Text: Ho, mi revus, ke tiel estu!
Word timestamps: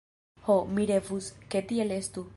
Ho, 0.47 0.55
mi 0.79 0.87
revus, 0.93 1.31
ke 1.55 1.65
tiel 1.73 1.99
estu! 2.03 2.29